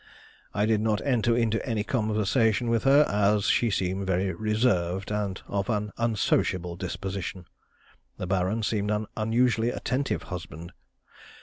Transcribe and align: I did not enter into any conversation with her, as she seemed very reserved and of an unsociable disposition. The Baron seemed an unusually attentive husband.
I 0.51 0.65
did 0.65 0.81
not 0.81 0.99
enter 1.05 1.37
into 1.37 1.63
any 1.63 1.83
conversation 1.83 2.69
with 2.71 2.85
her, 2.85 3.03
as 3.07 3.45
she 3.45 3.69
seemed 3.69 4.07
very 4.07 4.33
reserved 4.33 5.11
and 5.11 5.39
of 5.47 5.69
an 5.69 5.91
unsociable 5.95 6.75
disposition. 6.75 7.45
The 8.17 8.25
Baron 8.25 8.63
seemed 8.63 8.89
an 8.89 9.05
unusually 9.15 9.69
attentive 9.69 10.23
husband. 10.33 10.71